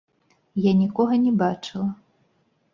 Я 0.69 0.73
нікога 0.81 1.13
не 1.27 1.33
бачыла. 1.45 1.87